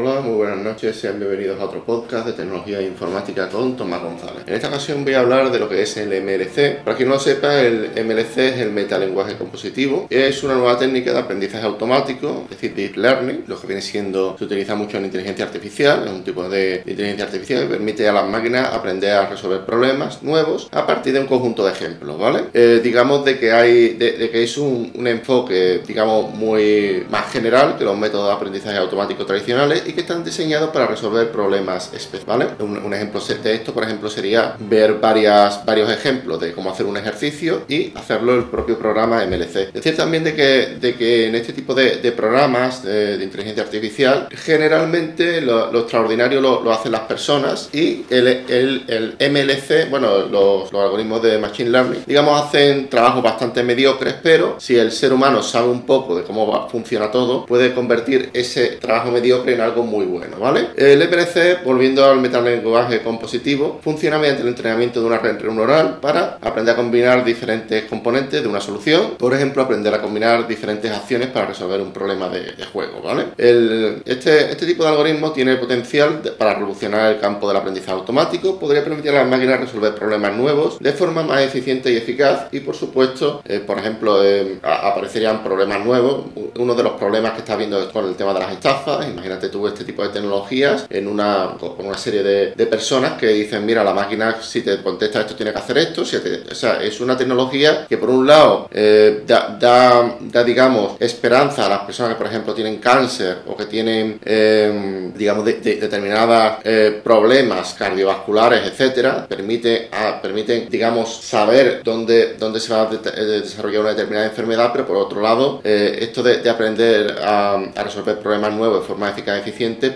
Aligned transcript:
Hola, 0.00 0.20
muy 0.20 0.36
buenas 0.36 0.58
noches, 0.58 0.96
sean 0.96 1.18
bienvenidos 1.18 1.60
a 1.60 1.64
otro 1.64 1.84
podcast 1.84 2.24
de 2.24 2.32
tecnología 2.32 2.78
e 2.78 2.84
informática 2.84 3.48
con 3.48 3.76
Tomás 3.76 4.00
González. 4.00 4.44
En 4.46 4.54
esta 4.54 4.68
ocasión 4.68 5.02
voy 5.02 5.14
a 5.14 5.18
hablar 5.18 5.50
de 5.50 5.58
lo 5.58 5.68
que 5.68 5.82
es 5.82 5.96
el 5.96 6.10
MLC. 6.22 6.84
Para 6.84 6.96
quien 6.96 7.08
no 7.08 7.16
lo 7.16 7.20
sepa, 7.20 7.60
el 7.60 7.90
MLC 8.06 8.38
es 8.38 8.58
el 8.58 8.70
metalenguaje 8.70 9.34
compositivo. 9.34 10.06
Es 10.08 10.44
una 10.44 10.54
nueva 10.54 10.78
técnica 10.78 11.12
de 11.12 11.18
aprendizaje 11.18 11.66
automático, 11.66 12.44
es 12.44 12.50
decir, 12.50 12.76
Deep 12.76 12.96
Learning, 12.96 13.42
lo 13.48 13.60
que 13.60 13.66
viene 13.66 13.82
siendo, 13.82 14.36
se 14.38 14.44
utiliza 14.44 14.76
mucho 14.76 14.98
en 14.98 15.06
inteligencia 15.06 15.44
artificial, 15.44 16.04
es 16.06 16.12
un 16.12 16.22
tipo 16.22 16.48
de 16.48 16.84
inteligencia 16.86 17.24
artificial 17.24 17.62
que 17.62 17.66
permite 17.66 18.08
a 18.08 18.12
las 18.12 18.28
máquinas 18.28 18.72
aprender 18.72 19.10
a 19.10 19.28
resolver 19.28 19.66
problemas 19.66 20.22
nuevos 20.22 20.68
a 20.70 20.86
partir 20.86 21.12
de 21.12 21.18
un 21.18 21.26
conjunto 21.26 21.66
de 21.66 21.72
ejemplos, 21.72 22.16
¿vale? 22.20 22.44
Eh, 22.54 22.80
digamos 22.84 23.24
de 23.24 23.36
que 23.36 23.50
hay, 23.50 23.94
de, 23.94 24.30
que 24.30 24.44
es 24.44 24.58
un, 24.58 24.92
un 24.94 25.08
enfoque, 25.08 25.80
digamos, 25.84 26.32
muy 26.36 27.04
más 27.10 27.32
general 27.32 27.76
que 27.76 27.82
los 27.82 27.98
métodos 27.98 28.28
de 28.28 28.34
aprendizaje 28.34 28.76
automático 28.76 29.26
tradicionales 29.26 29.87
y 29.88 29.92
que 29.94 30.02
están 30.02 30.22
diseñados 30.22 30.70
para 30.70 30.86
resolver 30.86 31.30
problemas 31.32 31.92
especiales. 31.94 32.48
Un, 32.58 32.92
ejemplo 32.92 33.20
de 33.20 33.54
esto, 33.54 33.72
por 33.72 33.84
ejemplo, 33.84 34.10
sería 34.10 34.54
ver 34.58 34.94
varias, 34.94 35.64
varios 35.64 35.90
ejemplos 35.90 36.38
de 36.40 36.52
cómo 36.52 36.70
hacer 36.70 36.84
un 36.84 36.96
ejercicio 36.96 37.62
y 37.68 37.92
hacerlo 37.96 38.34
el 38.34 38.44
propio 38.44 38.78
programa 38.78 39.24
MLC. 39.24 39.72
Decir 39.72 39.96
también 39.96 40.24
de 40.24 40.34
que, 40.34 40.76
de 40.80 40.94
que 40.94 41.28
en 41.28 41.34
este 41.34 41.52
tipo 41.52 41.74
de, 41.74 41.96
programas 42.12 42.82
de, 42.82 43.22
inteligencia 43.22 43.62
artificial, 43.62 44.28
generalmente 44.30 45.40
lo, 45.40 45.78
extraordinario 45.78 46.40
lo, 46.40 46.70
hacen 46.70 46.92
las 46.92 47.02
personas 47.02 47.70
y 47.72 48.04
el, 48.10 48.26
el, 48.48 49.16
MLC, 49.18 49.88
bueno, 49.88 50.18
los, 50.26 50.70
los 50.72 50.82
algoritmos 50.82 51.22
de 51.22 51.38
Machine 51.38 51.70
Learning, 51.70 52.04
digamos, 52.06 52.42
hacen 52.42 52.88
trabajos 52.88 53.22
bastante 53.22 53.62
mediocres, 53.62 54.14
pero 54.22 54.56
si 54.58 54.76
el 54.76 54.92
ser 54.92 55.12
humano 55.12 55.42
sabe 55.42 55.68
un 55.68 55.86
poco 55.86 56.14
de 56.14 56.24
cómo 56.24 56.68
funciona 56.68 57.10
todo, 57.10 57.46
puede 57.46 57.72
convertir 57.74 58.30
ese 58.34 58.78
trabajo 58.80 59.10
mediocre 59.10 59.54
en 59.54 59.60
algo 59.60 59.77
muy 59.82 60.06
bueno, 60.06 60.38
¿vale? 60.38 60.68
El 60.76 61.00
EPRC, 61.02 61.64
volviendo 61.64 62.04
al 62.04 62.20
metalenguaje 62.20 63.02
compositivo, 63.02 63.80
funciona 63.82 64.18
mediante 64.18 64.42
el 64.42 64.48
entrenamiento 64.48 65.00
de 65.00 65.06
una 65.06 65.18
red 65.18 65.40
neuronal 65.40 65.98
para 66.00 66.38
aprender 66.40 66.74
a 66.74 66.76
combinar 66.76 67.24
diferentes 67.24 67.84
componentes 67.84 68.42
de 68.42 68.48
una 68.48 68.60
solución, 68.60 69.14
por 69.18 69.34
ejemplo, 69.34 69.62
aprender 69.62 69.94
a 69.94 70.00
combinar 70.00 70.46
diferentes 70.46 70.90
acciones 70.90 71.28
para 71.28 71.46
resolver 71.46 71.80
un 71.80 71.92
problema 71.92 72.28
de, 72.28 72.48
juego, 72.72 73.00
¿vale? 73.02 73.26
este, 73.38 74.50
este 74.50 74.66
tipo 74.66 74.82
de 74.82 74.90
algoritmo 74.90 75.32
tiene 75.32 75.56
potencial 75.56 76.20
para 76.36 76.54
revolucionar 76.54 77.12
el 77.12 77.20
campo 77.20 77.48
del 77.48 77.56
aprendizaje 77.56 77.92
automático, 77.92 78.58
podría 78.58 78.84
permitir 78.84 79.10
a 79.12 79.22
las 79.22 79.28
máquinas 79.28 79.60
resolver 79.60 79.94
problemas 79.94 80.36
nuevos 80.36 80.78
de 80.78 80.92
forma 80.92 81.22
más 81.22 81.42
eficiente 81.42 81.90
y 81.92 81.96
eficaz 81.96 82.48
y, 82.52 82.60
por 82.60 82.74
supuesto, 82.74 83.42
eh, 83.46 83.60
por 83.60 83.78
ejemplo, 83.78 84.24
eh, 84.24 84.58
aparecerían 84.62 85.42
problemas 85.42 85.84
nuevos. 85.84 86.26
Uno 86.58 86.74
de 86.74 86.82
los 86.82 86.92
problemas 86.92 87.32
que 87.32 87.40
está 87.40 87.56
viendo 87.56 87.90
con 87.92 88.06
el 88.06 88.14
tema 88.14 88.32
de 88.34 88.40
las 88.40 88.52
estafas, 88.52 89.08
imagínate 89.08 89.48
tú 89.48 89.57
este 89.66 89.84
tipo 89.84 90.02
de 90.02 90.10
tecnologías 90.10 90.86
en 90.90 91.08
una, 91.08 91.56
con 91.58 91.86
una 91.86 91.98
serie 91.98 92.22
de, 92.22 92.52
de, 92.52 92.66
personas 92.66 93.18
que 93.18 93.28
dicen, 93.28 93.64
mira, 93.64 93.82
la 93.82 93.94
máquina 93.94 94.36
si 94.40 94.62
te 94.62 94.82
contesta 94.82 95.20
esto 95.20 95.34
tiene 95.34 95.52
que 95.52 95.58
hacer 95.58 95.78
esto. 95.78 96.04
Si 96.04 96.16
o 96.16 96.54
sea, 96.54 96.82
es 96.82 97.00
una 97.00 97.16
tecnología 97.16 97.86
que 97.88 97.98
por 97.98 98.10
un 98.10 98.26
lado 98.26 98.68
eh, 98.70 99.22
da, 99.26 99.56
da, 99.58 100.44
digamos, 100.44 101.00
esperanza 101.00 101.66
a 101.66 101.68
las 101.68 101.80
personas 101.80 102.12
que, 102.12 102.18
por 102.18 102.26
ejemplo, 102.26 102.54
tienen 102.54 102.78
cáncer 102.78 103.38
o 103.46 103.56
que 103.56 103.66
tienen, 103.66 104.20
eh, 104.24 105.10
digamos, 105.14 105.44
determinados 105.44 106.58
eh, 106.64 107.00
problemas 107.02 107.74
cardiovasculares, 107.74 108.66
etcétera, 108.66 109.26
permite, 109.26 109.88
a, 109.92 110.20
permiten, 110.20 110.68
digamos, 110.68 111.14
saber 111.16 111.82
dónde, 111.82 112.34
dónde 112.38 112.60
se 112.60 112.72
va 112.72 112.82
a 112.82 112.86
desarrollar 112.86 113.80
una 113.80 113.90
determinada 113.90 114.26
enfermedad, 114.26 114.70
pero 114.72 114.86
por 114.86 114.96
otro 114.96 115.20
lado, 115.20 115.60
esto 115.64 116.22
de, 116.22 116.48
aprender 116.48 117.16
a, 117.22 117.54
a 117.54 117.82
resolver 117.82 118.18
problemas 118.18 118.52
nuevos 118.52 118.80
de 118.80 118.86
forma 118.86 119.10
eficaz 119.10 119.38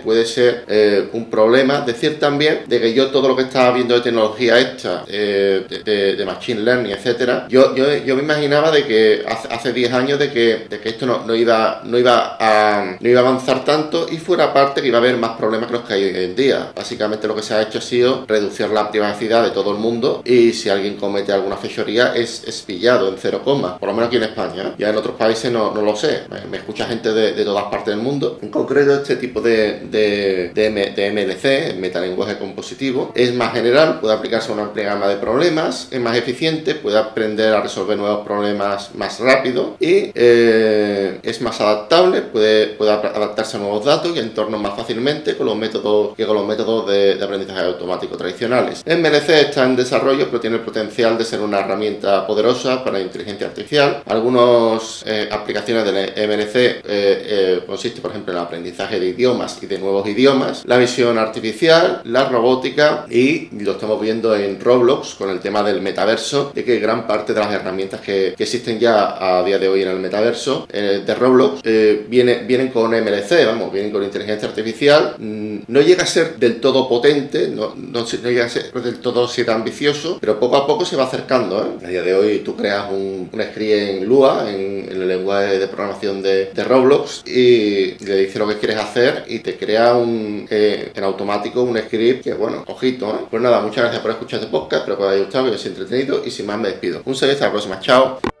puede 0.03 0.25
ser 0.25 0.65
eh, 0.67 1.09
un 1.13 1.29
problema. 1.29 1.81
Decir 1.81 2.19
también 2.19 2.61
de 2.67 2.79
que 2.79 2.93
yo 2.93 3.07
todo 3.07 3.27
lo 3.27 3.35
que 3.35 3.43
estaba 3.43 3.71
viendo 3.71 3.95
de 3.95 4.01
tecnología 4.01 4.59
esta, 4.59 5.03
eh, 5.07 5.63
de, 5.85 6.23
machine 6.25 6.61
learning, 6.61 6.91
etcétera, 6.91 7.47
yo, 7.49 7.75
yo, 7.75 7.85
yo, 7.97 8.15
me 8.15 8.23
imaginaba 8.23 8.71
de 8.71 8.85
que 8.85 9.25
hace 9.27 9.73
10 9.73 9.93
años 9.93 10.19
de 10.19 10.31
que, 10.31 10.67
de 10.69 10.79
que 10.79 10.89
esto 10.89 11.05
no, 11.05 11.25
no, 11.25 11.35
iba, 11.35 11.81
no, 11.83 11.97
iba 11.97 12.37
a, 12.39 12.97
no 12.99 13.09
iba 13.09 13.19
a 13.19 13.23
avanzar 13.23 13.65
tanto 13.65 14.07
y 14.09 14.17
fuera 14.17 14.53
parte 14.53 14.81
que 14.81 14.87
iba 14.87 14.97
a 14.97 15.01
haber 15.01 15.17
más 15.17 15.37
problemas 15.37 15.67
que 15.67 15.73
los 15.73 15.83
que 15.83 15.93
hay 15.93 16.03
hoy 16.03 16.23
en 16.23 16.35
día. 16.35 16.71
Básicamente 16.75 17.27
lo 17.27 17.35
que 17.35 17.43
se 17.43 17.53
ha 17.53 17.61
hecho 17.61 17.79
ha 17.79 17.81
sido 17.81 18.25
reducir 18.27 18.69
la 18.69 18.89
privacidad 18.89 19.43
de 19.43 19.51
todo 19.51 19.71
el 19.71 19.77
mundo 19.77 20.21
y 20.25 20.53
si 20.53 20.69
alguien 20.69 20.95
comete 20.95 21.33
alguna 21.33 21.57
fechoría 21.57 22.15
es, 22.15 22.43
es 22.47 22.61
pillado 22.61 23.09
en 23.09 23.15
cero 23.17 23.41
coma, 23.43 23.77
por 23.77 23.89
lo 23.89 23.93
menos 23.93 24.07
aquí 24.07 24.17
en 24.17 24.23
España. 24.23 24.75
Ya 24.77 24.89
en 24.89 24.95
otros 24.95 25.15
países 25.15 25.51
no, 25.51 25.73
no 25.73 25.81
lo 25.81 25.95
sé. 25.95 26.23
Me, 26.49 26.57
escucha 26.57 26.85
gente 26.85 27.11
de, 27.11 27.33
de 27.33 27.43
todas 27.43 27.65
partes 27.65 27.93
del 27.93 28.03
mundo. 28.03 28.39
En 28.41 28.49
concreto 28.49 28.93
este 28.93 29.17
tipo 29.17 29.41
de, 29.43 30.51
de, 30.53 31.11
MLC, 31.11 31.75
metalenguaje 31.79 32.37
compositivo, 32.37 33.11
es 33.15 33.33
más 33.33 33.53
general, 33.53 33.99
puede 33.99 34.15
aplicarse 34.15 34.51
a 34.51 34.53
una 34.53 34.63
amplia 34.63 34.85
gama 34.85 35.07
de 35.07 35.17
problemas, 35.17 35.89
es 35.91 35.99
más 35.99 36.17
eficiente, 36.17 36.75
puede 36.75 36.97
aprender 36.97 37.53
a 37.53 37.61
resolver 37.61 37.97
nuevos 37.97 38.25
problemas 38.25 38.95
más 38.95 39.19
rápido 39.19 39.77
y 39.79 40.11
eh, 40.15 41.19
es 41.33 41.41
más 41.41 41.59
adaptable, 41.59 42.21
puede, 42.21 42.67
puede 42.67 42.91
adaptarse 42.91 43.57
a 43.57 43.59
nuevos 43.59 43.85
datos 43.85 44.15
y 44.15 44.19
entornos 44.19 44.61
más 44.61 44.75
fácilmente 44.75 45.35
con 45.35 45.47
los 45.47 45.55
métodos, 45.55 46.15
que 46.15 46.25
con 46.25 46.35
los 46.35 46.45
métodos 46.45 46.87
de, 46.87 47.19
aprendizaje 47.23 47.61
automático 47.61 48.15
tradicionales. 48.17 48.83
MLC 48.85 49.29
está 49.29 49.63
en 49.63 49.75
desarrollo, 49.75 50.27
pero 50.27 50.39
tiene 50.39 50.57
el 50.57 50.61
potencial 50.61 51.17
de 51.17 51.25
ser 51.25 51.41
una 51.41 51.59
herramienta 51.59 52.25
poderosa 52.27 52.83
para 52.83 52.97
la 52.97 53.03
inteligencia 53.03 53.47
artificial. 53.47 54.03
Algunas 54.05 55.03
eh, 55.05 55.29
aplicaciones 55.31 55.85
del 55.85 56.27
MLC 56.27 56.81
eh, 56.85 57.63
consiste, 57.65 58.01
por 58.01 58.11
ejemplo, 58.11 58.33
en 58.33 58.39
el 58.39 58.45
aprendizaje 58.45 58.99
de 58.99 59.07
idiomas 59.07 59.61
y 59.61 59.65
de 59.65 59.79
nuevos 59.79 60.07
idiomas, 60.07 60.63
la 60.65 60.77
visión 60.77 61.17
artificial, 61.17 62.01
la 62.03 62.25
robótica 62.29 63.05
y 63.09 63.49
lo 63.63 63.73
estamos 63.73 63.99
viendo 63.99 64.35
en 64.35 64.59
Roblox 64.59 65.15
con 65.15 65.29
el 65.29 65.39
tema 65.39 65.63
del 65.63 65.81
metaverso, 65.81 66.51
de 66.53 66.63
que 66.63 66.79
gran 66.79 67.07
parte 67.07 67.33
de 67.33 67.39
las 67.39 67.51
herramientas 67.51 68.01
que, 68.01 68.35
existen 68.43 68.77
ya 68.77 69.17
a 69.19 69.41
día 69.43 69.57
de 69.57 69.69
hoy 69.69 69.83
en 69.83 69.87
el 69.87 69.99
metaverso 69.99 70.67
eh, 70.69 71.01
de 71.05 71.15
Roblox 71.23 71.61
eh, 71.63 72.05
viene, 72.09 72.43
vienen 72.45 72.67
con 72.67 72.91
MLC, 72.91 73.45
vamos, 73.45 73.71
vienen 73.71 73.91
con 73.91 74.03
inteligencia 74.03 74.47
artificial. 74.47 75.15
Mm, 75.17 75.59
no 75.67 75.81
llega 75.81 76.03
a 76.03 76.05
ser 76.05 76.35
del 76.35 76.59
todo 76.59 76.89
potente, 76.89 77.47
no, 77.47 77.73
no, 77.75 78.05
llega 78.05 78.45
a 78.45 78.49
ser 78.49 78.71
del 78.73 78.99
todo 78.99 79.27
ser 79.27 79.49
ambicioso, 79.49 80.17
pero 80.19 80.39
poco 80.39 80.57
a 80.57 80.67
poco 80.67 80.85
se 80.85 80.95
va 80.95 81.05
acercando. 81.05 81.61
¿eh? 81.61 81.85
A 81.85 81.89
día 81.89 82.01
de 82.01 82.13
hoy 82.13 82.39
tú 82.39 82.55
creas 82.55 82.91
un, 82.91 83.29
script 83.33 83.71
en 83.71 84.05
Lua, 84.05 84.49
en, 84.49 84.89
el 84.89 85.07
lenguaje 85.07 85.59
de 85.59 85.67
programación 85.67 86.21
de, 86.21 86.51
de 86.53 86.63
Roblox, 86.63 87.23
y 87.25 87.95
le 88.03 88.17
dices 88.17 88.35
lo 88.35 88.47
que 88.47 88.57
quieres 88.57 88.77
hacer 88.77 89.23
y 89.27 89.39
te 89.39 89.57
crea 89.57 89.95
un, 89.95 90.45
eh, 90.49 90.91
en 90.93 91.03
automático 91.03 91.63
un 91.63 91.77
script 91.77 92.23
que, 92.23 92.33
bueno, 92.33 92.63
ojito, 92.67 93.09
¿eh? 93.11 93.25
Pues 93.29 93.41
nada, 93.41 93.61
muchas 93.61 93.83
gracias 93.83 94.01
por 94.01 94.11
escuchar 94.11 94.39
este 94.39 94.51
podcast, 94.51 94.81
espero 94.81 94.97
que 94.97 95.03
os 95.03 95.11
haya 95.11 95.23
gustado, 95.23 95.45
que 95.45 95.51
os 95.51 95.61
haya 95.61 95.69
entretenido 95.69 96.21
y 96.25 96.31
sin 96.31 96.45
más 96.45 96.59
me 96.59 96.67
despido. 96.69 97.01
Un 97.05 97.15
saludo, 97.15 97.33
hasta 97.33 97.45
la 97.45 97.51
próxima, 97.51 97.79
chao. 97.79 98.32